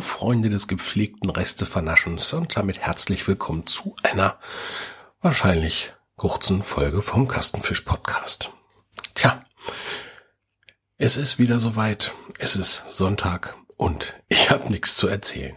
[0.00, 4.38] Freunde des gepflegten Restevernaschens und damit herzlich willkommen zu einer
[5.20, 8.50] wahrscheinlich kurzen Folge vom Kastenfisch Podcast.
[9.14, 9.44] Tja,
[10.96, 12.12] es ist wieder soweit.
[12.38, 15.56] Es ist Sonntag und ich habe nichts zu erzählen.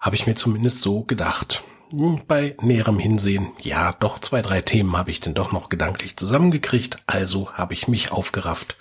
[0.00, 1.64] Habe ich mir zumindest so gedacht.
[1.90, 6.16] Hm, bei näherem Hinsehen, ja, doch zwei, drei Themen habe ich denn doch noch gedanklich
[6.16, 6.96] zusammengekriegt.
[7.06, 8.76] Also habe ich mich aufgerafft,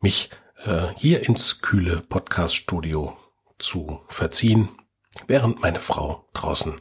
[0.00, 0.30] mich
[0.64, 3.16] äh, hier ins kühle Podcast-Studio
[3.62, 4.68] zu verziehen,
[5.26, 6.76] während meine Frau draußen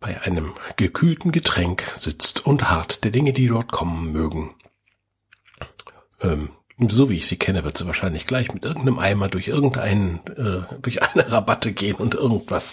[0.00, 4.54] bei einem gekühlten Getränk sitzt und hart der Dinge, die dort kommen mögen.
[6.22, 6.50] Ähm,
[6.88, 10.62] so wie ich sie kenne, wird sie wahrscheinlich gleich mit irgendeinem Eimer durch irgendeinen, äh,
[10.80, 12.72] durch eine Rabatte gehen und irgendwas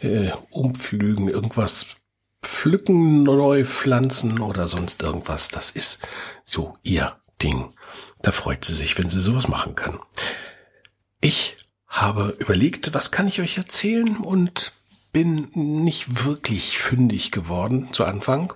[0.00, 1.86] äh, umflügen, irgendwas
[2.42, 5.48] pflücken, neu pflanzen oder sonst irgendwas.
[5.48, 6.00] Das ist
[6.44, 7.74] so ihr Ding.
[8.22, 9.98] Da freut sie sich, wenn sie sowas machen kann.
[11.20, 11.56] Ich
[11.90, 14.72] habe überlegt, was kann ich euch erzählen und
[15.12, 18.54] bin nicht wirklich fündig geworden zu Anfang,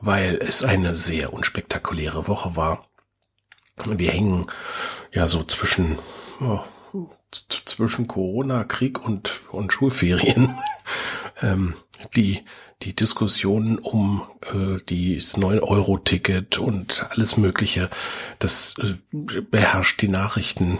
[0.00, 2.86] weil es eine sehr unspektakuläre Woche war.
[3.86, 4.46] Wir hängen
[5.12, 5.98] ja so zwischen
[6.40, 6.60] oh,
[7.64, 10.58] zwischen Corona, Krieg und und Schulferien.
[11.42, 11.74] ähm,
[12.14, 12.44] die
[12.82, 17.88] die Diskussionen um äh, das 9-Euro-Ticket und alles Mögliche,
[18.38, 20.78] das äh, beherrscht die Nachrichten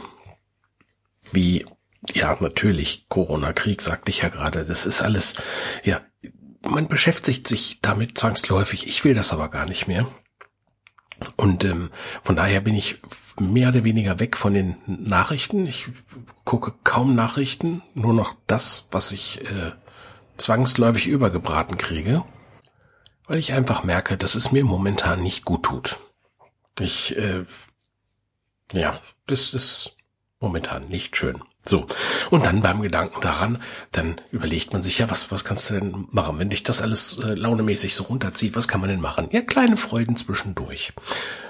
[1.33, 1.65] wie,
[2.13, 5.35] ja, natürlich, Corona-Krieg, sagte ich ja gerade, das ist alles,
[5.85, 6.01] ja,
[6.63, 10.07] man beschäftigt sich damit zwangsläufig, ich will das aber gar nicht mehr.
[11.37, 11.91] Und ähm,
[12.23, 13.01] von daher bin ich
[13.39, 15.67] mehr oder weniger weg von den Nachrichten.
[15.67, 15.87] Ich
[16.45, 19.73] gucke kaum Nachrichten, nur noch das, was ich äh,
[20.37, 22.25] zwangsläufig übergebraten kriege,
[23.27, 25.99] weil ich einfach merke, dass es mir momentan nicht gut tut.
[26.79, 27.45] Ich, äh,
[28.73, 29.97] ja, das ist
[30.45, 31.43] momentan nicht schön.
[31.65, 31.87] So.
[32.31, 36.07] Und dann beim Gedanken daran, dann überlegt man sich ja, was, was kannst du denn
[36.11, 36.39] machen?
[36.39, 39.29] Wenn dich das alles äh, launemäßig so runterzieht, was kann man denn machen?
[39.33, 40.93] Ja, kleine Freuden zwischendurch.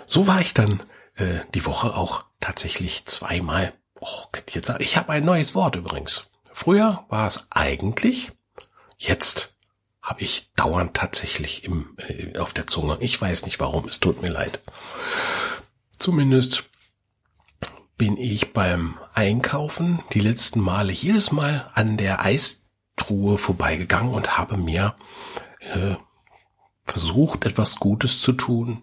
[0.07, 0.83] So war ich dann
[1.17, 3.73] äh, die Woche auch tatsächlich zweimal.
[4.01, 6.27] Oh, jetzt, ich habe ein neues Wort übrigens.
[6.53, 8.31] Früher war es eigentlich
[8.99, 9.55] Jetzt
[10.01, 12.99] habe ich dauernd tatsächlich im, äh, auf der Zunge.
[13.01, 14.61] Ich weiß nicht warum, es tut mir leid.
[15.99, 16.65] Zumindest
[17.97, 24.57] bin ich beim Einkaufen die letzten Male jedes Mal an der Eistruhe vorbeigegangen und habe
[24.57, 24.95] mir
[25.61, 25.95] äh,
[26.85, 28.83] versucht, etwas Gutes zu tun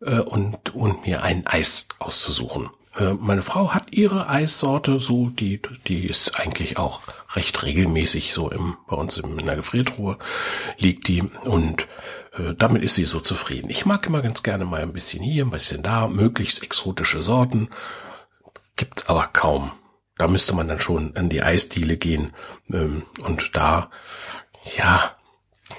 [0.00, 2.70] äh, und, und mir ein Eis auszusuchen.
[2.98, 7.02] Äh, meine Frau hat ihre Eissorte, so die, die ist eigentlich auch
[7.34, 10.18] recht regelmäßig so im, bei uns in der Gefriertruhe
[10.76, 11.86] liegt die und
[12.32, 13.70] äh, damit ist sie so zufrieden.
[13.70, 17.68] Ich mag immer ganz gerne mal ein bisschen hier, ein bisschen da, möglichst exotische Sorten,
[18.80, 19.72] gibt's aber kaum.
[20.16, 22.32] Da müsste man dann schon an die Eisdiele gehen
[22.72, 23.90] ähm, und da,
[24.76, 25.16] ja,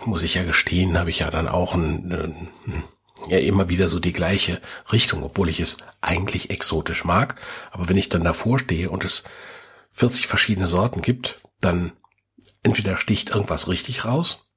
[0.05, 2.83] muss ich ja gestehen, habe ich ja dann auch ein, ein
[3.27, 4.61] ja immer wieder so die gleiche
[4.91, 7.41] Richtung, obwohl ich es eigentlich exotisch mag.
[7.71, 9.23] Aber wenn ich dann davor stehe und es
[9.93, 11.93] 40 verschiedene Sorten gibt, dann
[12.61, 14.51] entweder sticht irgendwas richtig raus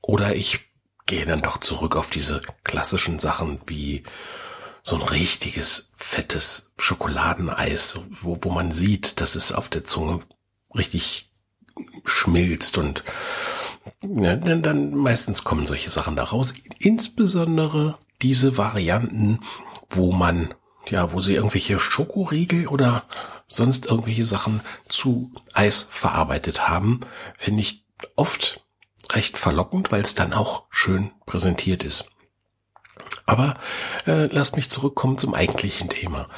[0.00, 0.60] oder ich
[1.06, 4.04] gehe dann doch zurück auf diese klassischen Sachen wie
[4.86, 10.20] so ein richtiges fettes Schokoladeneis, wo, wo man sieht, dass es auf der Zunge
[10.72, 11.32] richtig
[12.04, 13.02] schmilzt und
[14.02, 16.54] ja, dann, dann meistens kommen solche Sachen da raus.
[16.78, 19.40] Insbesondere diese Varianten,
[19.90, 20.54] wo man,
[20.88, 23.02] ja, wo sie irgendwelche Schokoriegel oder
[23.48, 27.00] sonst irgendwelche Sachen zu Eis verarbeitet haben,
[27.36, 28.64] finde ich oft
[29.10, 32.08] recht verlockend, weil es dann auch schön präsentiert ist.
[33.24, 33.56] Aber
[34.06, 36.28] äh, lasst mich zurückkommen zum eigentlichen Thema.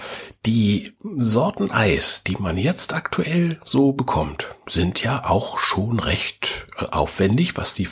[0.46, 6.86] Die Sorten Eis, die man jetzt aktuell so bekommt, sind ja auch schon recht äh,
[6.86, 7.88] aufwendig, was die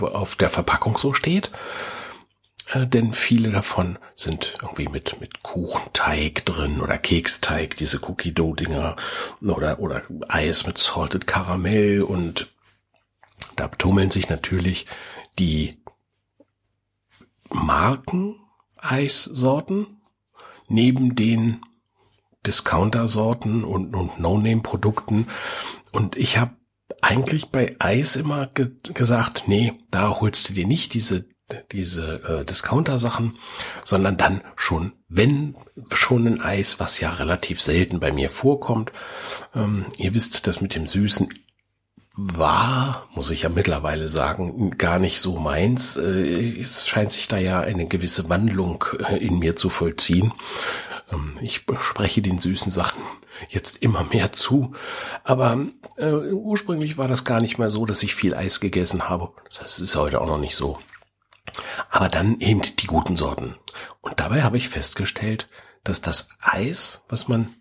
[0.00, 1.50] auf der Verpackung so steht.
[2.72, 8.54] Äh, denn viele davon sind irgendwie mit, mit Kuchenteig drin oder Keksteig, diese Cookie Dough
[8.54, 8.96] Dinger
[9.40, 12.48] oder, oder Eis mit Salted Karamell und
[13.56, 14.86] da tummeln sich natürlich
[15.38, 15.79] die
[17.50, 20.00] Marken-Eissorten
[20.68, 21.60] neben den
[22.46, 25.26] Discounter-Sorten und, und No-Name-Produkten.
[25.92, 26.56] Und ich habe
[27.02, 31.26] eigentlich bei Eis immer ge gesagt, nee, da holst du dir nicht diese
[31.72, 33.38] diese äh, Discounter-Sachen,
[33.84, 35.56] sondern dann schon, wenn
[35.92, 38.92] schon ein Eis, was ja relativ selten bei mir vorkommt.
[39.54, 41.28] Ähm, ihr wisst, das mit dem Süßen
[42.22, 45.96] war, muss ich ja mittlerweile sagen, gar nicht so meins.
[45.96, 50.32] Äh, es scheint sich da ja eine gewisse Wandlung äh, in mir zu vollziehen.
[51.10, 53.00] Ähm, ich spreche den süßen Sachen
[53.48, 54.74] jetzt immer mehr zu.
[55.24, 59.32] Aber äh, ursprünglich war das gar nicht mehr so, dass ich viel Eis gegessen habe.
[59.46, 60.78] Das heißt, es ist heute auch noch nicht so.
[61.88, 63.56] Aber dann eben die guten Sorten.
[64.02, 65.48] Und dabei habe ich festgestellt,
[65.84, 67.54] dass das Eis, was man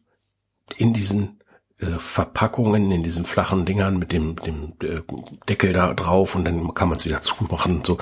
[0.78, 1.40] in diesen
[1.80, 5.02] äh, Verpackungen, in diesen flachen Dingern mit dem, dem äh,
[5.48, 7.98] Deckel da drauf und dann kann man es wieder zumachen und so,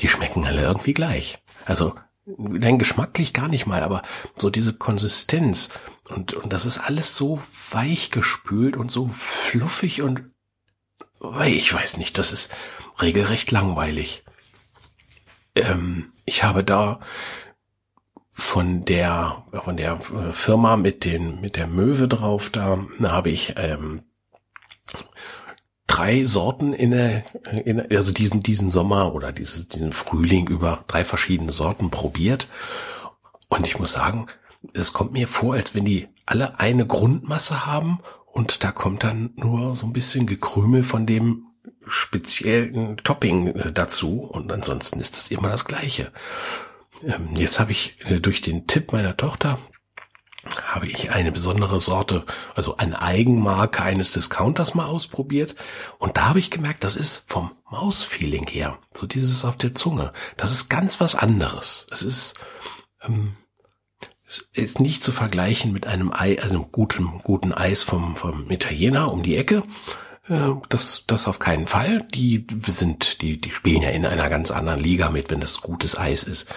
[0.00, 1.42] die schmecken alle irgendwie gleich.
[1.64, 4.02] Also Nein, geschmacklich gar nicht mal, aber
[4.36, 5.70] so diese Konsistenz
[6.08, 10.30] und, und das ist alles so weich gespült und so fluffig und
[11.44, 12.52] ich weiß nicht, das ist
[13.00, 14.24] regelrecht langweilig.
[15.56, 17.00] Ähm, ich habe da
[18.32, 23.54] von der von der äh, Firma mit den mit der Möwe drauf, da, habe ich
[23.56, 24.02] ähm,
[25.86, 27.24] drei Sorten in der,
[27.64, 32.48] in, also diesen, diesen Sommer oder diese, diesen Frühling über drei verschiedene Sorten probiert.
[33.48, 34.26] Und ich muss sagen,
[34.72, 39.30] es kommt mir vor, als wenn die alle eine Grundmasse haben und da kommt dann
[39.36, 41.48] nur so ein bisschen Gekrümel von dem
[41.86, 46.10] speziellen Topping äh, dazu und ansonsten ist das immer das gleiche.
[47.04, 49.58] Ähm, jetzt habe ich äh, durch den Tipp meiner Tochter
[50.64, 55.54] habe ich eine besondere Sorte, also eine Eigenmarke eines Discounters mal ausprobiert.
[55.98, 60.12] Und da habe ich gemerkt, das ist vom Mausfeeling her, so dieses auf der Zunge,
[60.36, 61.86] das ist ganz was anderes.
[61.90, 62.34] Es ist,
[63.02, 63.36] ähm,
[64.26, 68.50] es ist nicht zu vergleichen mit einem Ei, also einem guten, guten Eis vom, vom
[68.50, 69.62] Italiener um die Ecke.
[70.28, 72.02] Äh, das, das auf keinen Fall.
[72.14, 75.98] Die sind, die, die spielen ja in einer ganz anderen Liga mit, wenn das gutes
[75.98, 76.48] Eis ist.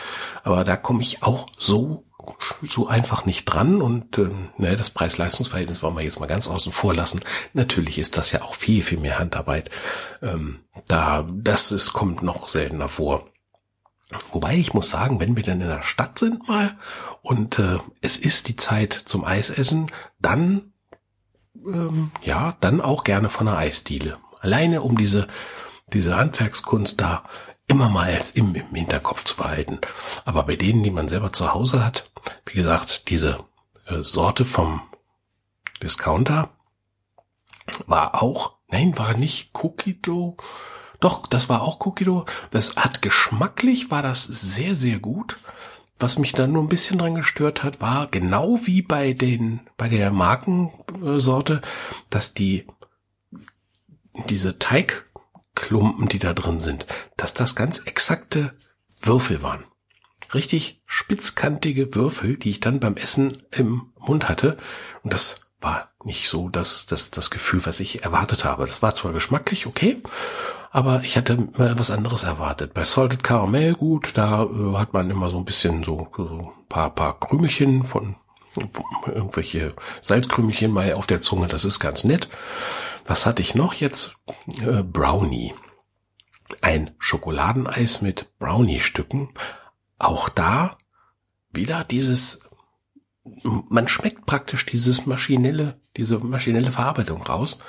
[0.44, 2.06] Aber da komme ich auch so
[2.64, 6.72] so einfach nicht dran und äh, ne, das Preis-Leistungs-Verhältnis wollen wir jetzt mal ganz außen
[6.72, 7.22] vor lassen.
[7.54, 9.70] Natürlich ist das ja auch viel, viel mehr Handarbeit.
[10.22, 13.30] Ähm, da, das ist, kommt noch seltener vor.
[14.32, 16.78] Wobei ich muss sagen, wenn wir dann in der Stadt sind mal
[17.22, 20.74] und äh, es ist die Zeit zum Eisessen, dann
[21.66, 24.18] ähm, ja, dann auch gerne von einer Eisdiele.
[24.40, 25.28] Alleine um diese
[25.94, 27.24] diese Handwerkskunst da
[27.68, 29.80] immer mal im, im Hinterkopf zu behalten.
[30.24, 32.10] Aber bei denen, die man selber zu Hause hat,
[32.46, 33.40] wie gesagt, diese
[33.88, 34.82] äh, Sorte vom
[35.82, 36.50] Discounter
[37.88, 40.38] war auch, nein, war nicht Cookie Dough.
[41.00, 42.26] Doch, das war auch Cookie Dough.
[42.52, 45.38] Das hat geschmacklich, war das sehr, sehr gut.
[45.98, 49.88] Was mich dann nur ein bisschen dran gestört hat, war genau wie bei den, bei
[49.88, 51.62] der Markensorte,
[52.10, 52.68] dass die,
[54.28, 55.06] diese Teig,
[55.56, 58.54] Klumpen, die da drin sind, dass das ganz exakte
[59.02, 59.64] Würfel waren.
[60.34, 64.58] Richtig spitzkantige Würfel, die ich dann beim Essen im Mund hatte.
[65.04, 68.68] Und das war nicht so das, das, das Gefühl, was ich erwartet habe.
[68.68, 70.02] Das war zwar geschmacklich okay,
[70.76, 72.74] aber ich hatte was anderes erwartet.
[72.74, 76.90] Bei Salted Caramel, gut, da äh, hat man immer so ein bisschen so, so paar,
[76.90, 78.18] paar Krümelchen von
[79.08, 82.28] irgendwelche Salzkrümelchen mal auf der Zunge, das ist ganz nett.
[83.06, 84.18] Was hatte ich noch jetzt?
[84.60, 85.54] Äh, Brownie.
[86.60, 89.30] Ein Schokoladeneis mit Brownie-Stücken.
[89.98, 90.78] Auch da
[91.54, 92.42] wieder dieses,
[93.24, 97.60] man schmeckt praktisch dieses maschinelle, diese maschinelle Verarbeitung raus.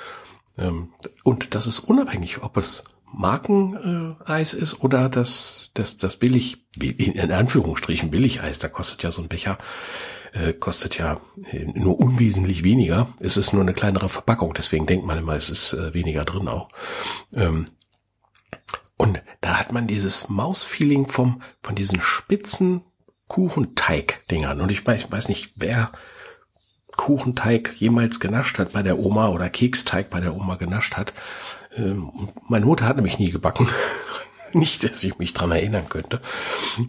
[0.57, 0.91] Ähm,
[1.23, 8.11] und das ist unabhängig, ob es Markeneis ist oder das, das, das billig, in Anführungsstrichen
[8.11, 9.57] Billigeis, da kostet ja so ein Becher
[10.33, 11.19] äh, kostet ja
[11.51, 13.07] äh, nur unwesentlich weniger.
[13.19, 16.47] Es ist nur eine kleinere Verpackung, deswegen denkt man immer, es ist äh, weniger drin
[16.47, 16.69] auch.
[17.33, 17.67] Ähm,
[18.97, 22.81] und da hat man dieses Mausfeeling vom, von diesen spitzen
[23.27, 24.61] Kuchenteig-Dingern.
[24.61, 25.91] Und ich weiß, ich weiß nicht, wer
[26.95, 31.13] Kuchenteig jemals genascht hat bei der Oma oder Keksteig bei der Oma genascht hat.
[31.77, 33.67] Ähm, meine Mutter hat nämlich nie gebacken.
[34.53, 36.21] nicht, dass ich mich dran erinnern könnte.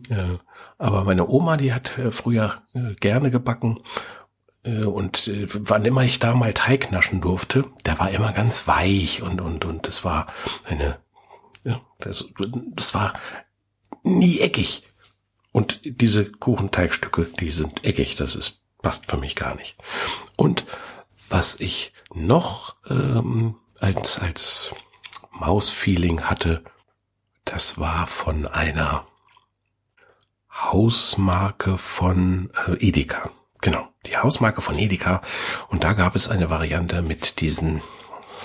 [0.08, 0.38] Äh,
[0.78, 3.80] aber meine Oma, die hat äh, früher äh, gerne gebacken.
[4.64, 9.22] Äh, und wann immer ich da mal Teig naschen durfte, der war immer ganz weich
[9.22, 10.28] und, und, und das war
[10.64, 10.98] eine,
[11.64, 12.24] ja, das,
[12.74, 13.14] das war
[14.02, 14.84] nie eckig.
[15.52, 19.76] Und diese Kuchenteigstücke, die sind eckig, das ist, passt für mich gar nicht.
[20.36, 20.64] Und
[21.28, 24.74] was ich noch ähm, als, als
[25.30, 26.64] Mausfeeling hatte,
[27.44, 29.06] das war von einer
[30.50, 33.30] Hausmarke von äh, Edeka.
[33.60, 35.22] Genau, die Hausmarke von Edeka.
[35.68, 37.80] Und da gab es eine Variante mit diesen,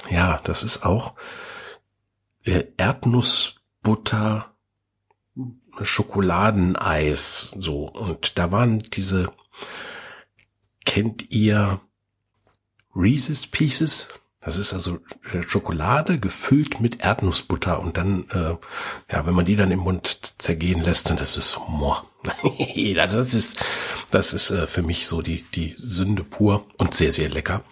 [0.09, 1.13] ja, das ist auch
[2.43, 4.53] äh, Erdnussbutter
[5.81, 7.87] Schokoladeneis, so.
[7.89, 9.33] Und da waren diese,
[10.85, 11.81] kennt ihr
[12.95, 14.07] Reese's Pieces?
[14.45, 14.99] Das ist also
[15.47, 18.55] Schokolade gefüllt mit Erdnussbutter und dann, äh,
[19.11, 22.05] ja, wenn man die dann im Mund zergehen lässt, dann ist es so, moah.
[22.95, 23.63] das ist,
[24.11, 27.63] das ist äh, für mich so die, die Sünde pur und sehr, sehr lecker.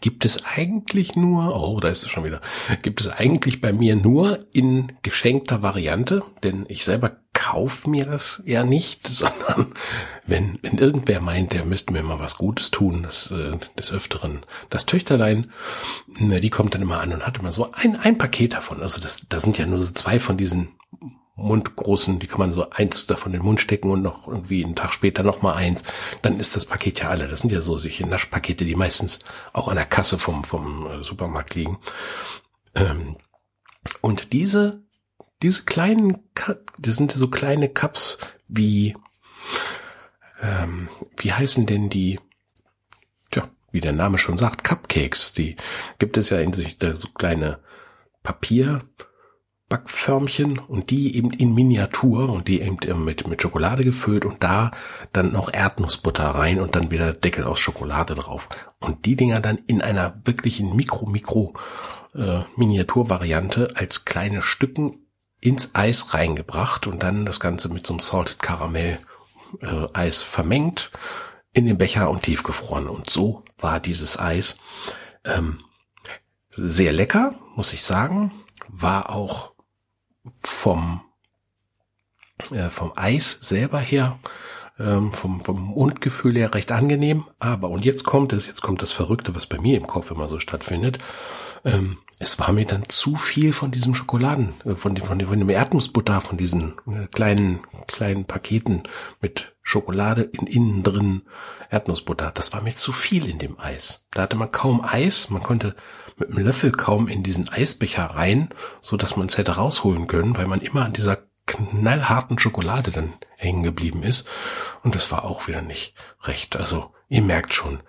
[0.00, 2.40] Gibt es eigentlich nur, oh, da ist es schon wieder,
[2.82, 8.42] gibt es eigentlich bei mir nur in geschenkter Variante, denn ich selber kaufe mir das
[8.44, 9.72] ja nicht, sondern
[10.26, 14.44] wenn, wenn irgendwer meint, der müsste mir mal was Gutes tun, das, äh, des Öfteren,
[14.70, 15.52] das Töchterlein,
[16.18, 18.82] ne, die kommt dann immer an und hat immer so ein, ein Paket davon.
[18.82, 20.70] Also das, da sind ja nur so zwei von diesen
[21.36, 24.74] mundgroßen, die kann man so eins davon in den Mund stecken und noch irgendwie einen
[24.74, 25.84] Tag später noch mal eins,
[26.22, 27.28] dann ist das Paket ja alle.
[27.28, 29.20] Das sind ja so solche Naschpakete, die meistens
[29.52, 31.78] auch an der Kasse vom, vom äh, Supermarkt liegen.
[32.74, 33.16] Ähm,
[34.00, 34.85] und diese,
[35.42, 36.18] diese kleinen,
[36.78, 38.96] das sind so kleine Cups wie,
[40.40, 42.20] ähm, wie heißen denn die,
[43.30, 45.56] tja, wie der Name schon sagt, Cupcakes, die
[45.98, 47.60] gibt es ja in sich so kleine
[48.22, 48.82] Papier,
[49.68, 54.70] Backförmchen und die eben in Miniatur und die eben mit, mit Schokolade gefüllt und da
[55.12, 58.48] dann noch Erdnussbutter rein und dann wieder Deckel aus Schokolade drauf.
[58.78, 61.54] Und die Dinger dann in einer wirklichen Mikro, Mikro
[62.14, 65.05] äh, Miniaturvariante als kleine Stücken
[65.40, 68.98] ins Eis reingebracht und dann das Ganze mit so einem Salted Caramel
[69.60, 70.90] äh, Eis vermengt
[71.52, 72.88] in den Becher und tiefgefroren.
[72.88, 74.58] Und so war dieses Eis
[75.24, 75.60] ähm,
[76.50, 78.32] sehr lecker, muss ich sagen.
[78.68, 79.52] War auch
[80.42, 81.02] vom,
[82.50, 84.18] äh, vom Eis selber her,
[84.78, 87.24] ähm, vom, vom Mundgefühl her recht angenehm.
[87.38, 90.28] Aber, und jetzt kommt es, jetzt kommt das Verrückte, was bei mir im Kopf immer
[90.28, 90.98] so stattfindet.
[91.64, 95.38] Ähm, es war mir dann zu viel von diesem Schokoladen, äh, von dem, von von
[95.38, 98.84] dem Erdnussbutter, von diesen äh, kleinen, kleinen Paketen
[99.20, 101.22] mit Schokolade in innen drin
[101.70, 102.30] Erdnussbutter.
[102.32, 104.06] Das war mir zu viel in dem Eis.
[104.12, 105.28] Da hatte man kaum Eis.
[105.30, 105.74] Man konnte
[106.16, 108.48] mit einem Löffel kaum in diesen Eisbecher rein,
[108.80, 113.14] so dass man es hätte rausholen können, weil man immer an dieser knallharten Schokolade dann
[113.36, 114.26] hängen geblieben ist.
[114.82, 116.56] Und das war auch wieder nicht recht.
[116.56, 117.80] Also ihr merkt schon,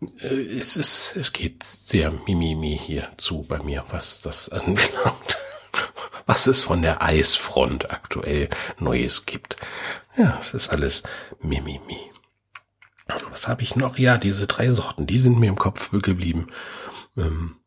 [0.00, 5.38] es ist, es geht sehr mimimi hier zu bei mir, was das anbelangt.
[6.26, 9.56] Was es von der Eisfront aktuell Neues gibt.
[10.16, 11.04] Ja, es ist alles
[11.40, 12.10] mimimi.
[13.30, 13.96] Was habe ich noch?
[13.96, 16.48] Ja, diese drei Sorten, die sind mir im Kopf geblieben.
[17.16, 17.60] Ähm,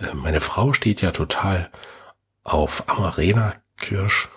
[0.00, 1.70] äh, meine Frau steht ja total
[2.42, 4.28] auf Amarena Kirsch,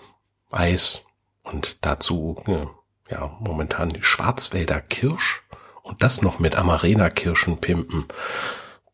[0.52, 1.02] Eis
[1.42, 2.66] und dazu äh,
[3.12, 5.42] ja momentan die Schwarzwälder Kirsch
[5.82, 8.06] und das noch mit Amarena Kirschen pimpen.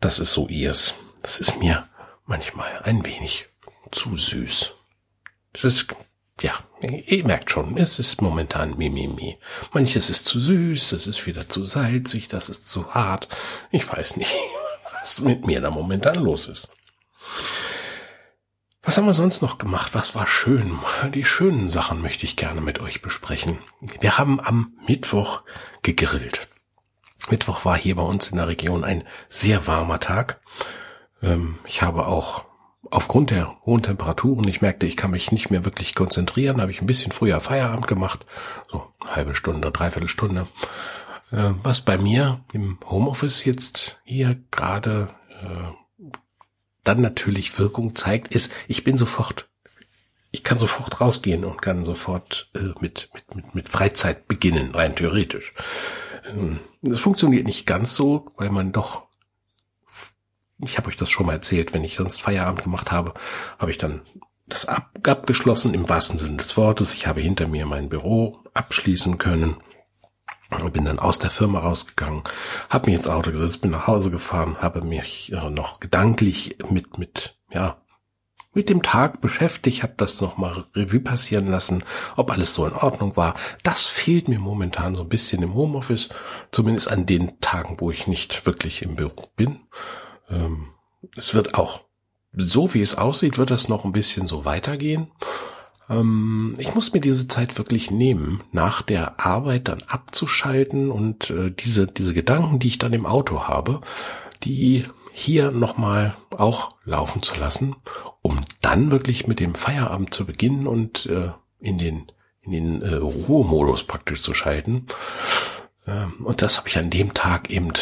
[0.00, 0.94] Das ist so ihrs.
[1.22, 1.88] Das ist mir
[2.24, 3.48] manchmal ein wenig
[3.90, 4.72] zu süß.
[5.52, 5.86] Es ist
[6.42, 9.38] ja, ihr merkt schon, es ist momentan Mimimi.
[9.72, 13.28] Manches ist zu süß, es ist wieder zu salzig, das ist zu hart.
[13.70, 14.34] Ich weiß nicht,
[15.00, 16.68] was mit mir da momentan los ist.
[18.82, 19.94] Was haben wir sonst noch gemacht?
[19.94, 20.78] Was war schön?
[21.12, 23.58] Die schönen Sachen möchte ich gerne mit euch besprechen.
[23.80, 25.42] Wir haben am Mittwoch
[25.82, 26.48] gegrillt.
[27.30, 30.40] Mittwoch war hier bei uns in der Region ein sehr warmer Tag.
[31.22, 32.44] Ähm, ich habe auch
[32.90, 36.80] aufgrund der hohen Temperaturen, ich merkte, ich kann mich nicht mehr wirklich konzentrieren, habe ich
[36.80, 38.26] ein bisschen früher Feierabend gemacht,
[38.70, 40.46] so halbe Stunde, dreiviertel Stunde.
[41.32, 45.08] Äh, was bei mir im Homeoffice jetzt hier gerade
[45.42, 45.72] äh,
[46.84, 49.48] dann natürlich Wirkung zeigt, ist, ich bin sofort,
[50.30, 55.52] ich kann sofort rausgehen und kann sofort äh, mit, mit, mit Freizeit beginnen, rein theoretisch.
[56.28, 59.06] Ähm, das funktioniert nicht ganz so, weil man doch
[60.58, 63.14] ich habe euch das schon mal erzählt, wenn ich sonst Feierabend gemacht habe,
[63.58, 64.02] habe ich dann
[64.46, 66.94] das ab, abgeschlossen im wahrsten Sinne des Wortes.
[66.94, 69.56] Ich habe hinter mir mein Büro abschließen können.
[70.72, 72.22] Bin dann aus der Firma rausgegangen,
[72.70, 77.36] habe mich ins Auto gesetzt, bin nach Hause gefahren, habe mich noch gedanklich mit mit
[77.52, 77.78] ja
[78.56, 81.84] mit dem Tag beschäftigt, habe das nochmal Revue passieren lassen,
[82.16, 83.34] ob alles so in Ordnung war.
[83.62, 86.08] Das fehlt mir momentan so ein bisschen im Homeoffice,
[86.50, 89.60] zumindest an den Tagen, wo ich nicht wirklich im Büro bin.
[90.30, 90.68] Ähm,
[91.16, 91.82] es wird auch,
[92.32, 95.08] so wie es aussieht, wird das noch ein bisschen so weitergehen.
[95.90, 101.50] Ähm, ich muss mir diese Zeit wirklich nehmen, nach der Arbeit dann abzuschalten und äh,
[101.50, 103.82] diese, diese Gedanken, die ich dann im Auto habe,
[104.44, 104.86] die
[105.18, 107.74] hier nochmal auch laufen zu lassen,
[108.20, 112.96] um dann wirklich mit dem Feierabend zu beginnen und äh, in den, in den äh,
[112.96, 114.88] Ruhemodus praktisch zu schalten.
[115.86, 117.72] Ähm, und das habe ich an dem Tag eben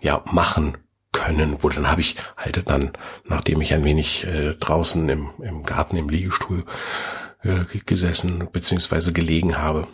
[0.00, 0.78] ja machen
[1.10, 1.58] können.
[1.62, 2.92] Wo dann habe ich halt dann,
[3.24, 6.64] nachdem ich ein wenig äh, draußen im, im Garten im Liegestuhl
[7.42, 9.88] äh, gesessen beziehungsweise gelegen habe,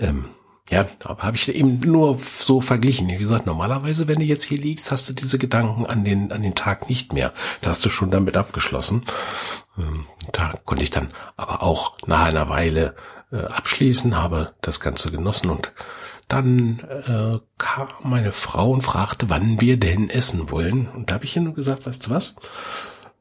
[0.00, 0.30] ähm,
[0.70, 3.08] ja, habe ich eben nur so verglichen.
[3.08, 6.42] Wie gesagt, normalerweise, wenn du jetzt hier liegst, hast du diese Gedanken an den, an
[6.42, 7.32] den Tag nicht mehr.
[7.60, 9.04] Da hast du schon damit abgeschlossen.
[9.78, 12.96] Ähm, da konnte ich dann aber auch nach einer Weile
[13.30, 15.72] äh, abschließen, habe das Ganze genossen und
[16.28, 20.88] dann äh, kam meine Frau und fragte, wann wir denn essen wollen.
[20.88, 22.34] Und da habe ich ihr nur gesagt, weißt du was?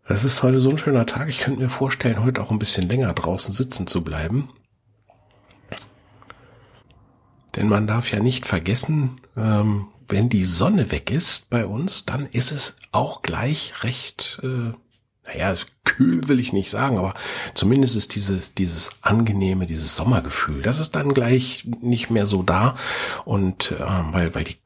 [0.08, 1.30] Es ist heute so ein schöner Tag.
[1.30, 4.50] Ich könnte mir vorstellen, heute auch ein bisschen länger draußen sitzen zu bleiben.
[7.56, 12.26] Denn man darf ja nicht vergessen, ähm, wenn die Sonne weg ist bei uns, dann
[12.26, 14.74] ist es auch gleich recht, äh,
[15.26, 17.16] naja, kühl will ich nicht sagen, aber
[17.56, 22.76] zumindest ist dieses, dieses angenehme, dieses Sommergefühl, das ist dann gleich nicht mehr so da.
[23.24, 24.58] Und äh, weil, weil die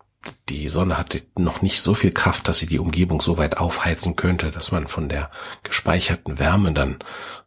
[0.50, 4.16] die Sonne hat noch nicht so viel Kraft, dass sie die Umgebung so weit aufheizen
[4.16, 5.32] könnte, dass man von der
[5.64, 7.00] gespeicherten Wärme dann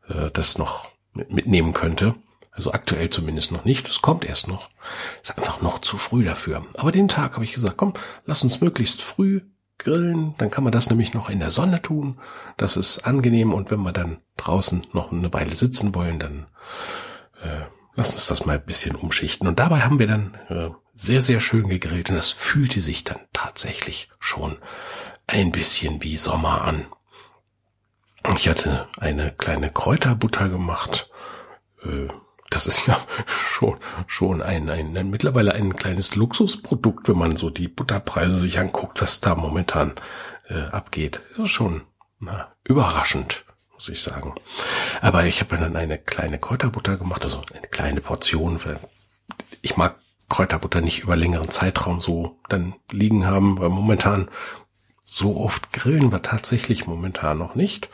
[0.08, 2.14] äh, das noch mitnehmen könnte.
[2.52, 3.88] Also aktuell zumindest noch nicht.
[3.88, 4.68] Es kommt erst noch.
[5.22, 6.66] Ist einfach noch zu früh dafür.
[6.74, 7.94] Aber den Tag habe ich gesagt, komm,
[8.26, 9.40] lass uns möglichst früh
[9.78, 10.34] grillen.
[10.36, 12.20] Dann kann man das nämlich noch in der Sonne tun.
[12.58, 13.54] Das ist angenehm.
[13.54, 16.46] Und wenn wir dann draußen noch eine Weile sitzen wollen, dann
[17.42, 17.62] äh,
[17.94, 19.48] lass uns das mal ein bisschen umschichten.
[19.48, 22.10] Und dabei haben wir dann äh, sehr, sehr schön gegrillt.
[22.10, 24.58] Und das fühlte sich dann tatsächlich schon
[25.26, 26.84] ein bisschen wie Sommer an.
[28.36, 31.10] Ich hatte eine kleine Kräuterbutter gemacht.
[31.82, 32.08] Äh,
[32.54, 37.50] das ist ja schon, schon ein, ein, ein, mittlerweile ein kleines Luxusprodukt, wenn man so
[37.50, 39.94] die Butterpreise sich anguckt, was da momentan
[40.48, 41.20] äh, abgeht.
[41.36, 41.82] Das ist schon
[42.18, 43.44] na, überraschend,
[43.74, 44.34] muss ich sagen.
[45.00, 48.60] Aber ich habe dann eine kleine Kräuterbutter gemacht, also eine kleine Portion.
[49.60, 49.96] Ich mag
[50.28, 54.30] Kräuterbutter nicht über längeren Zeitraum so dann liegen haben, weil momentan
[55.04, 57.88] so oft grillen wir tatsächlich momentan noch nicht.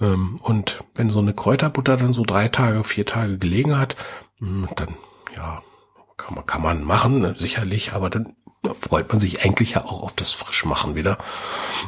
[0.00, 3.96] Ähm, und wenn so eine Kräuterbutter dann so drei Tage, vier Tage gelegen hat,
[4.38, 4.94] hm, dann,
[5.36, 5.62] ja,
[6.16, 8.36] kann man, kann man machen, ne, sicherlich, aber dann
[8.80, 11.18] freut man sich eigentlich ja auch auf das Frischmachen wieder.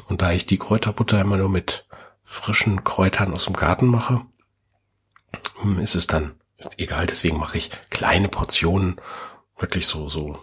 [0.07, 1.87] Und da ich die Kräuterbutter immer nur mit
[2.23, 4.23] frischen Kräutern aus dem Garten mache,
[5.61, 6.33] hm, ist es dann
[6.77, 7.07] egal.
[7.07, 9.01] Deswegen mache ich kleine Portionen,
[9.59, 10.39] wirklich so, so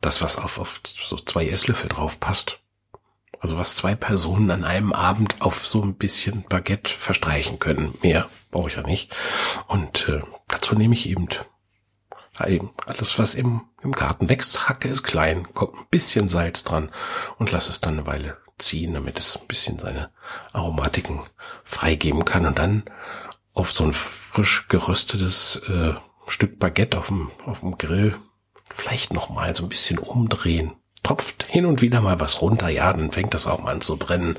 [0.00, 2.61] das, was auf, auf so zwei Esslöffel drauf passt.
[3.40, 7.98] Also was zwei Personen an einem Abend auf so ein bisschen Baguette verstreichen können.
[8.02, 9.10] Mehr brauche ich ja nicht.
[9.66, 11.28] Und äh, dazu nehme ich eben
[12.86, 14.68] alles, was im, im Garten wächst.
[14.68, 16.90] Hacke ist klein, kommt ein bisschen Salz dran
[17.38, 20.10] und lass es dann eine Weile ziehen, damit es ein bisschen seine
[20.52, 21.20] Aromatiken
[21.64, 22.46] freigeben kann.
[22.46, 22.84] Und dann
[23.54, 25.94] auf so ein frisch geröstetes äh,
[26.26, 28.16] Stück Baguette auf dem, auf dem Grill
[28.74, 32.92] vielleicht noch mal so ein bisschen umdrehen tropft hin und wieder mal was runter, ja,
[32.92, 34.36] dann fängt das auch mal an zu brennen.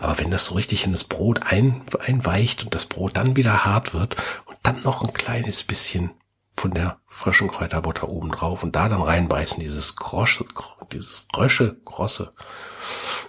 [0.00, 3.64] Aber wenn das so richtig in das Brot ein, einweicht und das Brot dann wieder
[3.64, 6.12] hart wird und dann noch ein kleines bisschen
[6.54, 10.46] von der frischen Kräuterbutter oben drauf und da dann reinbeißen, dieses Grosche,
[10.90, 12.32] dieses Rösche, Grosse,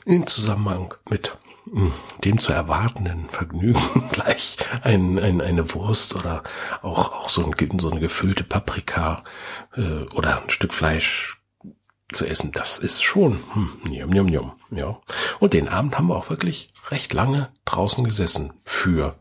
[0.06, 1.38] in Zusammenhang mit
[1.70, 1.92] hm,
[2.24, 6.44] dem zu erwartenden Vergnügen gleich ein, ein, eine Wurst oder
[6.82, 9.24] auch, auch so, ein, so eine gefüllte Paprika
[9.76, 11.37] äh, oder ein Stück Fleisch
[12.12, 12.52] zu essen.
[12.52, 15.00] Das ist schon, hm, njum, njum, njum, ja.
[15.40, 19.16] Und den Abend haben wir auch wirklich recht lange draußen gesessen für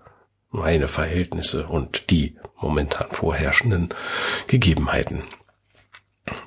[0.50, 3.90] meine Verhältnisse und die momentan vorherrschenden
[4.46, 5.24] Gegebenheiten.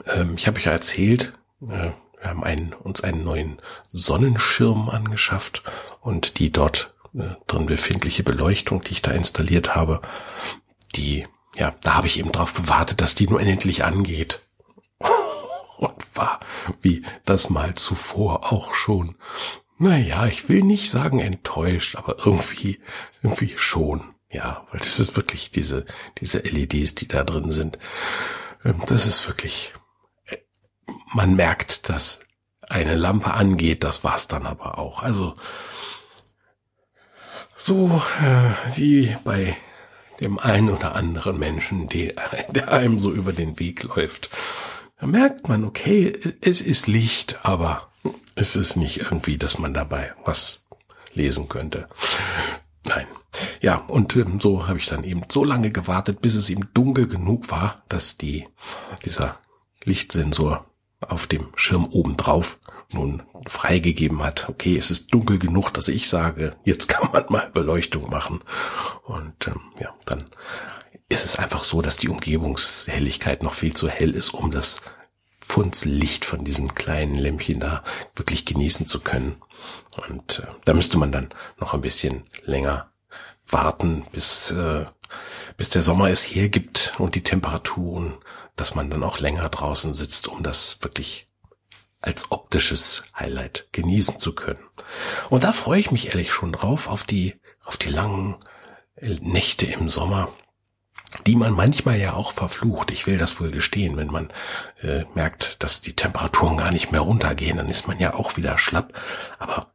[0.08, 5.63] Ähm, ich habe euch ja erzählt, äh, wir haben einen, uns einen neuen Sonnenschirm angeschafft
[6.02, 10.02] und die dort äh, drin befindliche Beleuchtung, die ich da installiert habe,
[10.95, 14.41] die, ja, da habe ich eben drauf gewartet, dass die nur endlich angeht
[15.79, 16.41] und war
[16.81, 19.15] wie das Mal zuvor auch schon.
[19.77, 22.79] Naja, ich will nicht sagen enttäuscht, aber irgendwie,
[23.23, 24.13] irgendwie schon.
[24.29, 25.85] Ja, weil das ist wirklich diese,
[26.19, 27.79] diese LEDs, die da drin sind.
[28.63, 29.73] Ähm, das ist wirklich,
[30.25, 30.37] äh,
[31.13, 32.19] man merkt, dass
[32.67, 35.01] eine Lampe angeht, das war's dann aber auch.
[35.01, 35.35] Also,
[37.55, 39.57] so äh, wie bei
[40.19, 42.13] dem einen oder anderen Menschen, der,
[42.49, 44.29] der einem so über den Weg läuft.
[44.99, 47.89] Da merkt man, okay, es ist Licht, aber
[48.35, 50.65] es ist nicht irgendwie, dass man dabei was
[51.13, 51.88] lesen könnte.
[52.85, 53.07] Nein.
[53.62, 57.07] Ja, und ähm, so habe ich dann eben so lange gewartet, bis es eben dunkel
[57.07, 58.47] genug war, dass die,
[59.05, 59.38] dieser
[59.83, 60.65] Lichtsensor
[60.99, 62.59] auf dem Schirm oben drauf
[62.91, 67.49] nun freigegeben hat, okay, es ist dunkel genug, dass ich sage, jetzt kann man mal
[67.53, 68.41] Beleuchtung machen.
[69.03, 70.25] Und ähm, ja, dann
[71.10, 74.82] ist es einfach so, dass die Umgebungshelligkeit noch viel zu hell ist, um das
[75.41, 77.84] Funzlicht von diesen kleinen Lämpchen da
[78.15, 79.41] wirklich genießen zu können.
[80.08, 82.91] Und äh, da müsste man dann noch ein bisschen länger
[83.48, 84.86] warten, bis, äh,
[85.58, 88.17] bis der Sommer es hergibt und die Temperaturen
[88.60, 91.28] dass man dann auch länger draußen sitzt, um das wirklich
[92.02, 94.60] als optisches Highlight genießen zu können.
[95.30, 98.36] Und da freue ich mich ehrlich schon drauf, auf die, auf die langen
[99.02, 100.34] Nächte im Sommer,
[101.26, 102.91] die man manchmal ja auch verflucht.
[102.91, 104.32] Ich will das wohl gestehen, wenn man
[104.82, 108.58] äh, merkt, dass die Temperaturen gar nicht mehr runtergehen, dann ist man ja auch wieder
[108.58, 108.93] schlapp.
[109.39, 109.74] Aber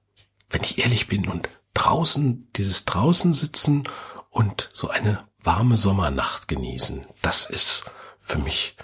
[0.51, 3.85] wenn ich ehrlich bin und draußen, dieses draußen sitzen
[4.31, 7.85] und so eine warme Sommernacht genießen, das ist
[8.21, 8.77] für mich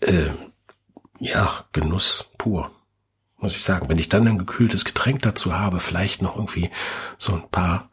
[0.00, 0.30] äh,
[1.18, 2.70] ja Genuss pur,
[3.38, 3.88] muss ich sagen.
[3.88, 6.70] Wenn ich dann ein gekühltes Getränk dazu habe, vielleicht noch irgendwie
[7.18, 7.88] so ein paar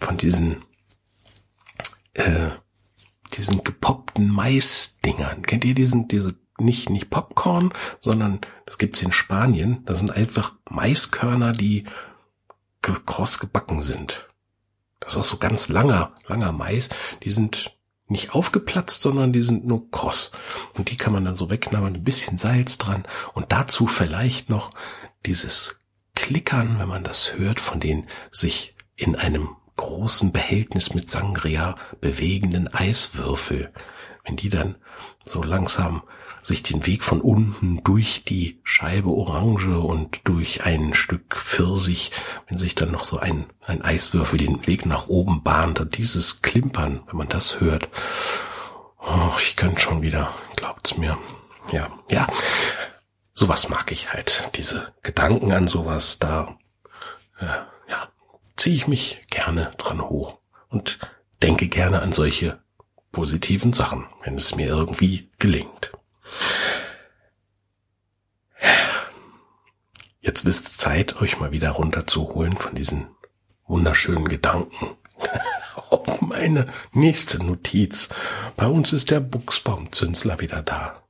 [0.00, 0.64] von diesen
[2.14, 2.50] äh,
[3.36, 5.42] diesen gepoppten Maisdingern.
[5.42, 9.84] Kennt ihr diesen, diese, nicht, nicht Popcorn, sondern das gibt's in Spanien.
[9.86, 11.84] Das sind einfach Maiskörner, die
[12.82, 14.28] kross gebacken sind.
[15.00, 16.90] Das ist auch so ganz langer, langer Mais.
[17.22, 17.74] Die sind
[18.06, 20.30] nicht aufgeplatzt, sondern die sind nur kross.
[20.74, 24.70] Und die kann man dann so wegknabbern, ein bisschen Salz dran und dazu vielleicht noch
[25.24, 25.78] dieses
[26.14, 32.72] Klickern, wenn man das hört, von den sich in einem großen Behältnis mit Sangria bewegenden
[32.72, 33.72] Eiswürfel,
[34.24, 34.76] wenn die dann
[35.24, 36.02] so langsam
[36.42, 42.12] sich den Weg von unten durch die Scheibe Orange und durch ein Stück Pfirsich,
[42.48, 46.42] wenn sich dann noch so ein, ein Eiswürfel den Weg nach oben bahnt und dieses
[46.42, 47.88] Klimpern, wenn man das hört,
[48.98, 51.18] oh, ich könnte schon wieder, glaubt's mir.
[51.72, 52.26] Ja, ja,
[53.32, 56.58] sowas mag ich halt, diese Gedanken an sowas, da,
[57.38, 57.46] äh,
[58.56, 60.38] ziehe ich mich gerne dran hoch
[60.68, 60.98] und
[61.42, 62.58] denke gerne an solche
[63.12, 65.92] positiven Sachen, wenn es mir irgendwie gelingt.
[70.20, 73.08] Jetzt ist es Zeit, euch mal wieder runterzuholen von diesen
[73.66, 74.96] wunderschönen Gedanken
[75.90, 78.08] auf meine nächste Notiz.
[78.56, 81.03] Bei uns ist der Buchsbaumzünsler wieder da.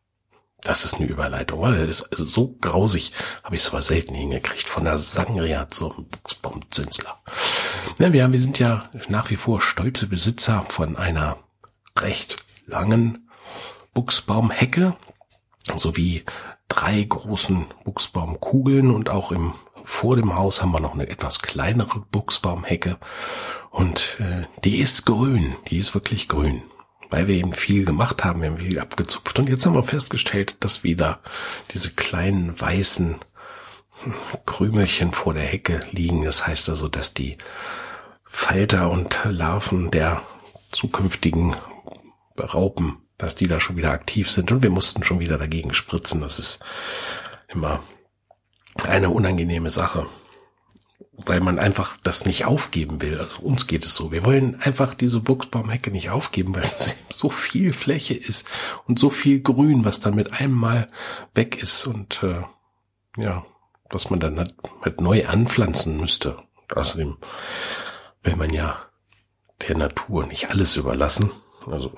[0.65, 4.99] Das ist eine Überleitung, das ist so grausig, habe ich aber selten hingekriegt, von der
[4.99, 7.21] Sangria zum Buchsbaumzünsler.
[7.99, 11.37] Ja, wir, wir sind ja nach wie vor stolze Besitzer von einer
[11.99, 13.29] recht langen
[13.93, 14.97] Buchsbaumhecke
[15.77, 16.25] sowie
[16.69, 19.53] drei großen Buchsbaumkugeln und auch im
[19.87, 22.97] vor dem Haus haben wir noch eine etwas kleinere Buchsbaumhecke
[23.71, 26.63] und äh, die ist grün, die ist wirklich grün
[27.15, 29.39] weil wir eben viel gemacht haben, wir haben viel abgezupft.
[29.39, 31.21] Und jetzt haben wir festgestellt, dass wieder
[31.73, 33.21] diese kleinen weißen
[34.47, 36.25] Krümelchen vor der Hecke liegen.
[36.25, 37.39] Das heißt also, dass die
[38.25, 40.23] Falter und Larven der
[40.73, 41.55] zukünftigen
[42.37, 44.51] Raupen, dass die da schon wieder aktiv sind.
[44.51, 46.21] Und wir mussten schon wieder dagegen spritzen.
[46.21, 46.65] Das ist
[47.47, 47.81] immer
[48.89, 50.07] eine unangenehme Sache
[51.17, 53.21] weil man einfach das nicht aufgeben will.
[53.21, 54.11] Also uns geht es so.
[54.13, 58.47] Wir wollen einfach diese Buchsbaumhecke nicht aufgeben, weil es so viel Fläche ist
[58.87, 60.89] und so viel Grün, was dann mit einem Mal
[61.35, 62.43] weg ist und äh,
[63.17, 63.45] ja,
[63.91, 66.37] was man dann halt, halt neu anpflanzen müsste.
[66.75, 67.17] Außerdem
[68.23, 68.77] will man ja
[69.69, 71.31] der Natur nicht alles überlassen.
[71.67, 71.93] Also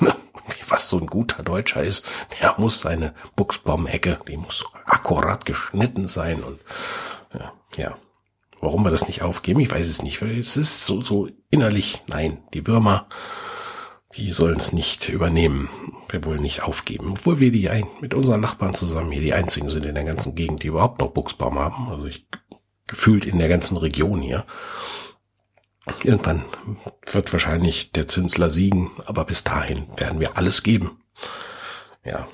[0.68, 2.06] was so ein guter Deutscher ist,
[2.40, 6.60] der muss seine Buchsbaumhecke, die muss akkurat geschnitten sein und
[7.32, 7.98] ja, ja.
[8.64, 10.22] Warum wir das nicht aufgeben, ich weiß es nicht.
[10.22, 13.06] Es ist so, so innerlich, nein, die Würmer,
[14.16, 15.68] die sollen es nicht übernehmen.
[16.08, 17.12] Wir wollen nicht aufgeben.
[17.12, 20.34] Obwohl wir die ein, mit unseren Nachbarn zusammen hier die einzigen sind in der ganzen
[20.34, 21.88] Gegend, die überhaupt noch Buchsbaum haben.
[21.88, 22.26] Also ich,
[22.86, 24.46] gefühlt in der ganzen Region hier.
[26.02, 26.44] Irgendwann
[27.10, 31.02] wird wahrscheinlich der Zünsler siegen, aber bis dahin werden wir alles geben.
[32.02, 32.28] Ja,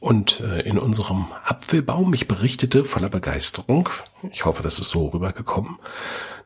[0.00, 3.88] und äh, in unserem Apfelbaum, ich berichtete von der Begeisterung,
[4.30, 5.78] ich hoffe, das ist so rübergekommen,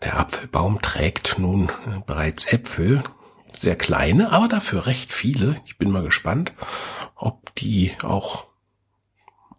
[0.02, 3.02] der Apfelbaum trägt nun äh, bereits Äpfel,
[3.52, 5.60] sehr kleine, aber dafür recht viele.
[5.66, 6.52] Ich bin mal gespannt,
[7.14, 8.46] ob die auch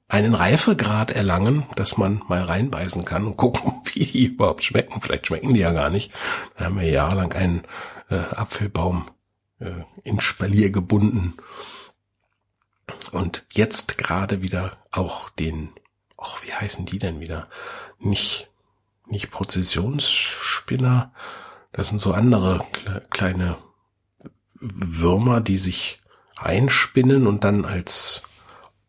[0.08, 5.02] einen Reifegrad erlangen, dass man mal reinbeißen kann und gucken, wie die überhaupt schmecken.
[5.02, 6.12] Vielleicht schmecken die ja gar nicht.
[6.58, 7.64] Da haben wir jahrelang einen
[8.10, 9.06] äh, Apfelbaum
[9.60, 9.72] äh,
[10.04, 11.36] in Spalier gebunden
[13.12, 15.74] und jetzt gerade wieder auch den,
[16.18, 17.48] ach, wie heißen die denn wieder?
[18.00, 18.50] Nicht,
[19.08, 21.14] nicht Prozessionsspinner,
[21.72, 22.66] das sind so andere
[23.10, 23.58] kleine
[24.54, 26.02] Würmer, die sich
[26.36, 28.22] einspinnen und dann als,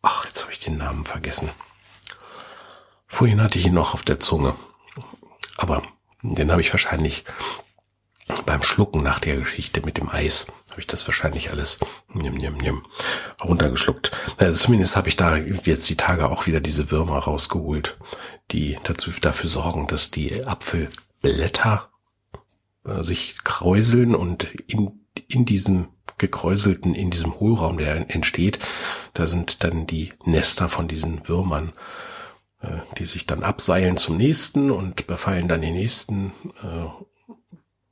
[0.02, 1.50] ach, jetzt habe ich den Namen vergessen.
[3.06, 4.54] Vorhin hatte ich ihn noch auf der Zunge.
[5.56, 5.82] Aber
[6.22, 7.24] den habe ich wahrscheinlich
[8.44, 11.78] beim Schlucken nach der Geschichte mit dem Eis habe ich das wahrscheinlich alles
[12.12, 12.84] nimm, nimm, nimm,
[13.42, 14.12] runtergeschluckt.
[14.36, 17.96] Also zumindest habe ich da jetzt die Tage auch wieder diese Würmer rausgeholt,
[18.50, 21.88] die dazu dafür sorgen, dass die Apfelblätter
[22.84, 28.58] äh, sich kräuseln und in, in diesem gekräuselten in diesem Hohlraum, der entsteht,
[29.14, 31.72] da sind dann die Nester von diesen Würmern,
[32.60, 37.04] äh, die sich dann abseilen zum nächsten und befallen dann den nächsten äh,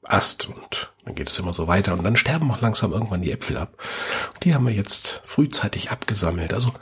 [0.05, 3.33] Ast und dann geht es immer so weiter und dann sterben auch langsam irgendwann die
[3.33, 3.77] Äpfel ab.
[4.43, 6.55] Die haben wir jetzt frühzeitig abgesammelt.
[6.55, 6.73] Also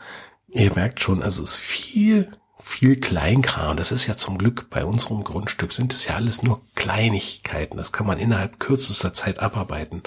[0.49, 2.31] ihr merkt schon, also es ist viel,
[2.63, 3.77] viel Kleinkram.
[3.77, 7.77] Das ist ja zum Glück bei unserem Grundstück sind es ja alles nur Kleinigkeiten.
[7.77, 10.03] Das kann man innerhalb kürzester Zeit abarbeiten.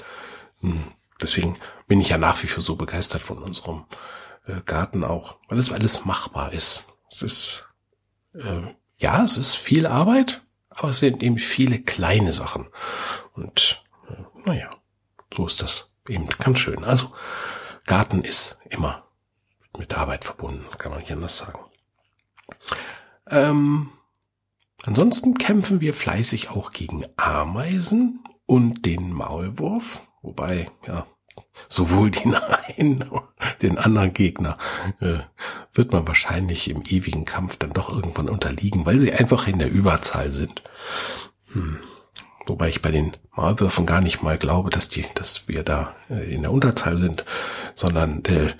[0.60, 0.82] Hm.
[1.20, 1.54] Deswegen
[1.86, 3.84] bin ich ja nach wie vor so begeistert von unserem
[4.46, 6.84] äh, Garten auch, weil es alles machbar ist.
[7.10, 7.68] Es ist,
[8.34, 8.62] äh,
[8.98, 10.42] ja, es ist viel Arbeit,
[10.76, 12.66] aber es sind eben viele kleine Sachen.
[13.32, 14.70] Und äh, naja,
[15.34, 16.84] so ist das eben ganz schön.
[16.84, 17.12] Also
[17.84, 19.04] Garten ist immer
[19.76, 21.58] mit Arbeit verbunden, kann man nicht anders sagen.
[23.28, 23.90] Ähm,
[24.84, 31.06] ansonsten kämpfen wir fleißig auch gegen Ameisen und den Maulwurf, wobei ja
[31.68, 33.04] sowohl den einen,
[33.62, 34.58] den anderen Gegner
[35.00, 35.18] äh,
[35.72, 39.70] wird man wahrscheinlich im ewigen Kampf dann doch irgendwann unterliegen, weil sie einfach in der
[39.70, 40.62] Überzahl sind.
[41.52, 41.78] Hm.
[42.46, 46.32] Wobei ich bei den Maulwürfen gar nicht mal glaube, dass die, dass wir da äh,
[46.32, 47.24] in der Unterzahl sind,
[47.74, 48.52] sondern äh,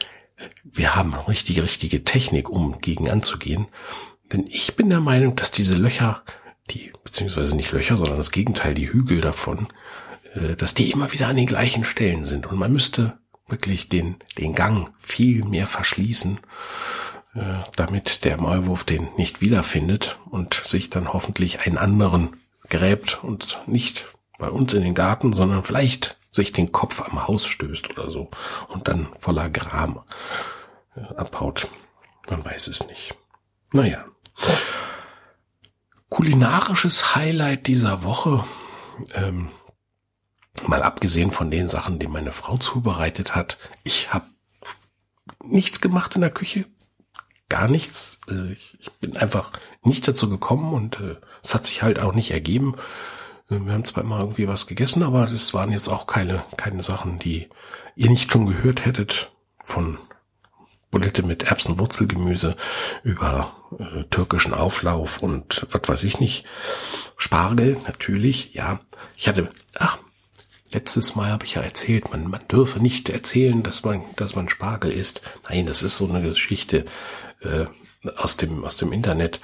[0.65, 3.67] wir haben richtige, richtige Technik, um gegen anzugehen.
[4.33, 6.23] Denn ich bin der Meinung, dass diese Löcher,
[6.71, 9.69] die, beziehungsweise nicht Löcher, sondern das Gegenteil, die Hügel davon,
[10.57, 12.46] dass die immer wieder an den gleichen Stellen sind.
[12.46, 13.18] Und man müsste
[13.49, 16.40] wirklich den, den Gang viel mehr verschließen,
[17.35, 17.40] äh,
[17.77, 22.37] damit der Maulwurf den nicht wiederfindet und sich dann hoffentlich einen anderen
[22.68, 24.05] gräbt und nicht
[24.38, 28.31] bei uns in den Garten, sondern vielleicht sich den Kopf am Haus stößt oder so
[28.68, 30.03] und dann voller Gram
[30.94, 31.68] äh, abhaut.
[32.29, 33.14] Man weiß es nicht.
[33.72, 34.05] Naja.
[36.09, 38.44] Kulinarisches Highlight dieser Woche.
[39.14, 39.51] Ähm,
[40.66, 43.59] Mal abgesehen von den Sachen, die meine Frau zubereitet hat.
[43.85, 44.27] Ich habe
[45.45, 46.66] nichts gemacht in der Küche.
[47.49, 48.19] Gar nichts.
[48.29, 52.31] Äh, ich bin einfach nicht dazu gekommen und äh, es hat sich halt auch nicht
[52.33, 52.75] ergeben.
[53.49, 56.83] Äh, wir haben zwar immer irgendwie was gegessen, aber das waren jetzt auch keine, keine
[56.83, 57.49] Sachen, die
[57.95, 59.31] ihr nicht schon gehört hättet
[59.62, 59.99] von
[60.90, 62.57] Bulette mit Erbsenwurzelgemüse
[63.03, 63.53] über
[64.11, 66.45] türkischen Auflauf und was weiß ich nicht.
[67.16, 68.81] Spargel, natürlich, ja.
[69.16, 69.99] Ich hatte, ach,
[70.72, 74.48] Letztes Mal habe ich ja erzählt, man, man dürfe nicht erzählen, dass man, dass man
[74.48, 75.20] Spargel isst.
[75.48, 76.85] Nein, das ist so eine Geschichte
[77.40, 77.66] äh,
[78.16, 79.40] aus dem aus dem Internet.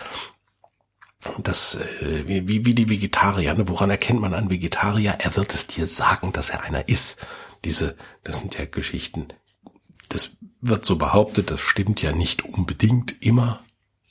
[1.39, 3.55] Das äh, wie, wie die Vegetarier.
[3.55, 3.69] Ne?
[3.69, 5.17] Woran erkennt man einen Vegetarier?
[5.19, 7.19] Er wird es dir sagen, dass er einer ist.
[7.65, 9.29] Diese, das sind ja Geschichten.
[10.09, 11.53] Das wird so behauptet.
[11.53, 13.63] Das stimmt ja nicht unbedingt immer.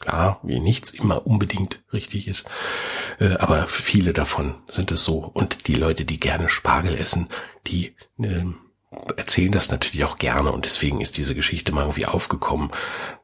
[0.01, 2.47] Klar, wie nichts immer unbedingt richtig ist.
[3.19, 5.19] Äh, aber viele davon sind es so.
[5.19, 7.27] Und die Leute, die gerne Spargel essen,
[7.67, 8.45] die äh,
[9.15, 10.51] erzählen das natürlich auch gerne.
[10.51, 12.71] Und deswegen ist diese Geschichte mal irgendwie aufgekommen,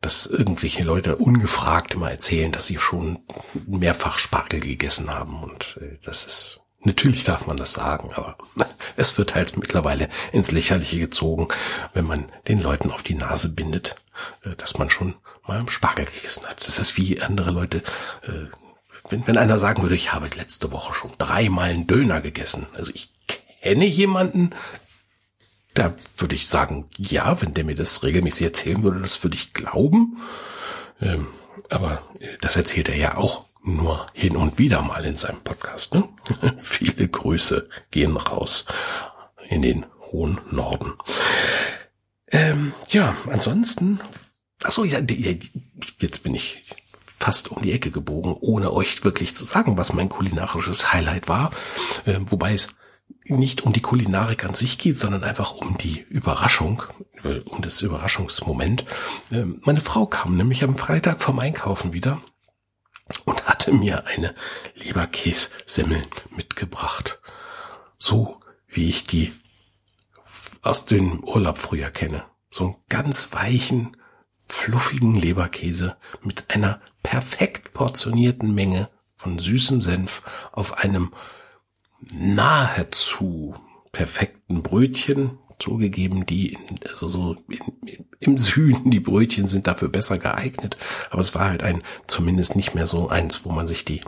[0.02, 3.20] dass irgendwelche Leute ungefragt immer erzählen, dass sie schon
[3.66, 5.42] mehrfach Spargel gegessen haben.
[5.42, 8.38] Und äh, das ist Natürlich darf man das sagen, aber
[8.96, 11.48] es wird halt mittlerweile ins Lächerliche gezogen,
[11.94, 13.96] wenn man den Leuten auf die Nase bindet,
[14.44, 15.16] äh, dass man schon
[15.48, 16.68] mal Spargel gegessen hat.
[16.68, 17.78] Das ist wie andere Leute,
[18.24, 18.48] äh,
[19.10, 22.68] wenn, wenn einer sagen würde, ich habe letzte Woche schon dreimal einen Döner gegessen.
[22.74, 24.52] Also ich kenne jemanden,
[25.74, 29.54] da würde ich sagen, ja, wenn der mir das regelmäßig erzählen würde, das würde ich
[29.54, 30.18] glauben.
[31.02, 31.28] Ähm,
[31.70, 32.02] aber
[32.42, 35.94] das erzählt er ja auch nur hin und wieder mal in seinem Podcast.
[35.94, 36.08] Ne?
[36.64, 38.66] Viele Grüße gehen raus
[39.50, 40.94] in den hohen Norden.
[42.30, 44.00] Ähm, ja, ansonsten,
[44.64, 46.64] ach so, ja, jetzt bin ich
[47.18, 51.52] fast um die Ecke gebogen, ohne euch wirklich zu sagen, was mein kulinarisches Highlight war.
[52.06, 52.70] Äh, wobei es
[53.26, 56.84] nicht um die Kulinarik an sich geht, sondern einfach um die Überraschung,
[57.24, 58.86] äh, um das Überraschungsmoment.
[59.32, 62.22] Äh, meine Frau kam nämlich am Freitag vom Einkaufen wieder
[63.26, 64.36] und hatte mir eine
[64.76, 66.04] Leberkässemmel
[66.36, 67.20] mitgebracht.
[67.98, 69.34] So wie ich die
[70.62, 72.24] aus dem Urlaub früher kenne.
[72.52, 73.98] So einen ganz weichen,
[74.48, 81.14] fluffigen Leberkäse mit einer perfekt portionierten Menge von süßem Senf auf einem
[82.14, 83.56] nahezu
[83.92, 90.18] perfekten Brötchen, zugegeben, die in, also so in, im Süden, die Brötchen sind dafür besser
[90.18, 90.78] geeignet,
[91.10, 94.02] aber es war halt ein zumindest nicht mehr so eins, wo man sich die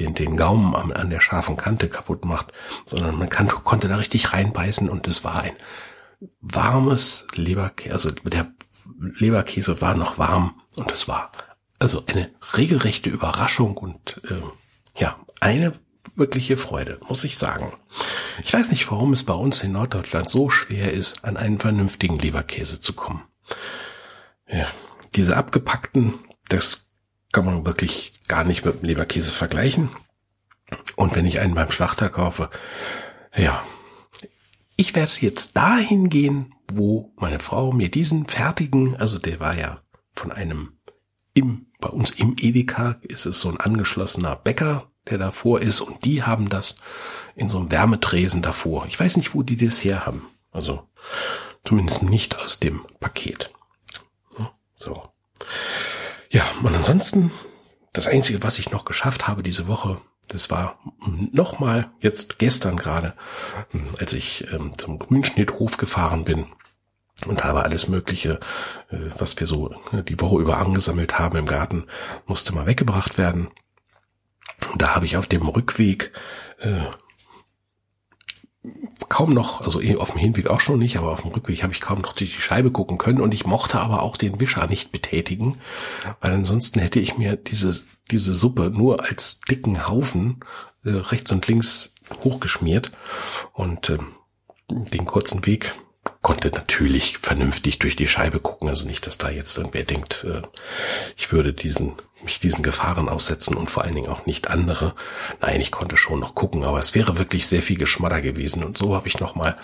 [0.00, 2.52] den, den Gaumen an, an der scharfen Kante kaputt macht,
[2.86, 5.54] sondern man kann, konnte da richtig reinbeißen und es war ein
[6.40, 8.52] warmes Leberkäse, also der
[8.98, 11.30] Leberkäse war noch warm und es war
[11.78, 14.42] also eine regelrechte Überraschung und äh,
[15.00, 15.72] ja, eine
[16.16, 17.72] wirkliche Freude, muss ich sagen.
[18.42, 22.18] Ich weiß nicht, warum es bei uns in Norddeutschland so schwer ist, an einen vernünftigen
[22.18, 23.22] Leberkäse zu kommen.
[24.48, 24.66] Ja,
[25.14, 26.14] diese abgepackten,
[26.48, 26.88] das
[27.32, 29.90] kann man wirklich gar nicht mit dem Leberkäse vergleichen.
[30.96, 32.50] Und wenn ich einen beim Schlachter kaufe,
[33.36, 33.62] ja,
[34.76, 39.82] ich werde jetzt dahin gehen, wo meine Frau mir diesen fertigen, also der war ja
[40.14, 40.78] von einem
[41.34, 46.04] im, bei uns im Edeka ist es so ein angeschlossener Bäcker, der davor ist und
[46.04, 46.76] die haben das
[47.36, 48.86] in so einem Wärmetresen davor.
[48.86, 50.26] Ich weiß nicht, wo die das her haben.
[50.50, 50.88] Also
[51.64, 53.50] zumindest nicht aus dem Paket.
[54.74, 55.02] So.
[56.30, 57.32] Ja, und ansonsten,
[57.92, 60.78] das Einzige, was ich noch geschafft habe diese Woche, das war
[61.32, 63.14] nochmal jetzt gestern gerade,
[63.98, 66.46] als ich ähm, zum Grünschnitthof gefahren bin
[67.26, 68.38] und habe alles Mögliche,
[68.90, 71.84] äh, was wir so äh, die Woche über angesammelt haben im Garten,
[72.26, 73.48] musste mal weggebracht werden.
[74.72, 76.12] Und da habe ich auf dem Rückweg
[76.58, 76.80] äh,
[79.18, 81.72] kaum noch, also eh auf dem Hinweg auch schon nicht, aber auf dem Rückweg habe
[81.72, 84.68] ich kaum noch durch die Scheibe gucken können und ich mochte aber auch den Wischer
[84.68, 85.58] nicht betätigen,
[86.20, 90.38] weil ansonsten hätte ich mir diese, diese Suppe nur als dicken Haufen
[90.84, 92.92] äh, rechts und links hochgeschmiert
[93.54, 93.98] und äh,
[94.70, 95.74] den kurzen Weg
[96.22, 100.42] konnte natürlich vernünftig durch die Scheibe gucken, also nicht, dass da jetzt irgendwer denkt, äh,
[101.16, 104.94] ich würde diesen mich diesen Gefahren aussetzen und vor allen Dingen auch nicht andere.
[105.40, 108.64] Nein, ich konnte schon noch gucken, aber es wäre wirklich sehr viel Geschmadder gewesen.
[108.64, 109.56] Und so habe ich nochmal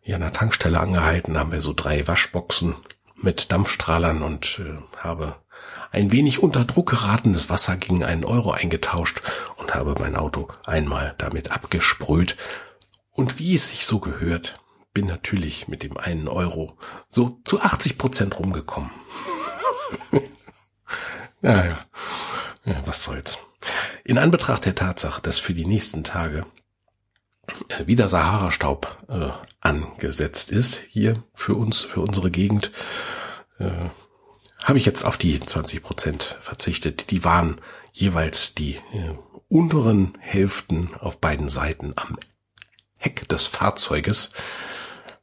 [0.00, 2.76] hier an der Tankstelle angehalten, haben wir so drei Waschboxen
[3.16, 5.36] mit Dampfstrahlern und äh, habe
[5.90, 9.22] ein wenig unter Druck geratenes Wasser gegen einen Euro eingetauscht
[9.56, 12.36] und habe mein Auto einmal damit abgesprüht.
[13.10, 14.60] Und wie es sich so gehört,
[14.94, 18.90] bin natürlich mit dem einen Euro so zu 80 Prozent rumgekommen.
[21.42, 21.86] Ja, ja.
[22.64, 23.38] ja was soll's.
[24.04, 26.46] In Anbetracht der Tatsache, dass für die nächsten Tage
[27.68, 32.72] äh, wieder Sahara-Staub äh, angesetzt ist, hier für uns, für unsere Gegend,
[33.58, 33.70] äh,
[34.62, 37.10] habe ich jetzt auf die 20 Prozent verzichtet.
[37.10, 37.60] Die waren
[37.92, 39.14] jeweils die äh,
[39.48, 42.18] unteren Hälften auf beiden Seiten am
[42.98, 44.30] Heck des Fahrzeuges.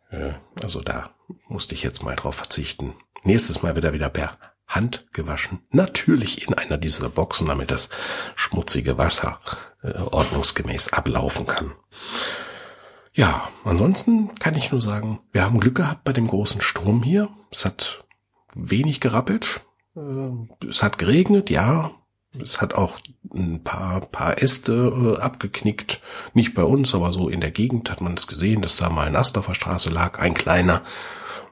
[0.09, 1.11] Äh, also da
[1.47, 2.95] musste ich jetzt mal drauf verzichten.
[3.23, 5.59] Nächstes Mal wieder wieder per Hand gewaschen.
[5.71, 7.89] Natürlich in einer dieser Boxen, damit das
[8.35, 9.39] schmutzige Wasser
[9.83, 11.73] äh, ordnungsgemäß ablaufen kann.
[13.13, 17.29] Ja, ansonsten kann ich nur sagen, wir haben Glück gehabt bei dem großen Strom hier.
[17.49, 18.03] Es hat
[18.53, 19.61] wenig gerappelt.
[19.95, 21.91] Äh, es hat geregnet, ja.
[22.41, 22.99] Es hat auch
[23.33, 26.01] ein paar, paar Äste äh, abgeknickt.
[26.33, 29.07] Nicht bei uns, aber so in der Gegend hat man es gesehen, dass da mal
[29.07, 30.81] ein Ast auf der Straße lag, ein kleiner.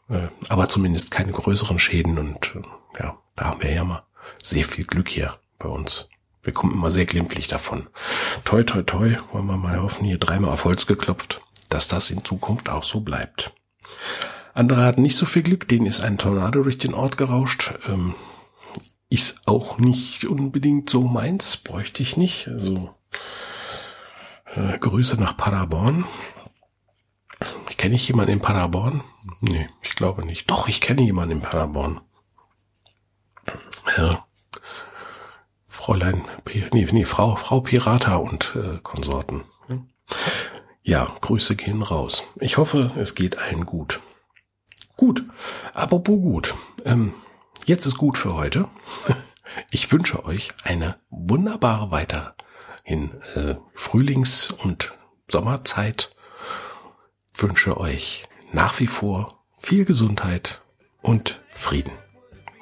[0.09, 2.61] Äh, aber zumindest keine größeren Schäden und äh,
[2.99, 4.03] ja, da haben wir ja mal
[4.41, 6.09] sehr viel Glück hier bei uns.
[6.41, 7.87] Wir kommen immer sehr glimpflich davon.
[8.43, 12.25] Toi, toi, toi, wollen wir mal hoffen, hier dreimal auf Holz geklopft, dass das in
[12.25, 13.53] Zukunft auch so bleibt.
[14.53, 17.73] Andere hatten nicht so viel Glück, denen ist ein Tornado durch den Ort gerauscht.
[17.87, 18.13] Ähm,
[19.09, 22.47] ist auch nicht unbedingt so meins, bräuchte ich nicht.
[22.47, 22.93] Also
[24.55, 26.05] äh, Grüße nach Paderborn.
[27.77, 29.01] Kenne ich jemanden in Paderborn?
[29.41, 30.49] Nee, ich glaube nicht.
[30.49, 31.99] Doch, ich kenne jemanden in Paderborn.
[33.97, 34.25] Ja.
[35.67, 36.23] Fräulein,
[36.71, 39.43] nee, nee, Frau, Frau Pirata und äh, Konsorten.
[40.83, 42.23] Ja, Grüße gehen raus.
[42.39, 44.01] Ich hoffe, es geht allen gut.
[44.97, 45.23] Gut,
[45.73, 46.53] apropos gut.
[46.83, 47.13] Ähm,
[47.65, 48.67] jetzt ist gut für heute.
[49.69, 54.93] Ich wünsche euch eine wunderbare weiterhin äh, Frühlings- und
[55.27, 56.15] Sommerzeit.
[57.37, 60.61] Wünsche euch nach wie vor viel Gesundheit
[61.03, 61.91] und Frieden.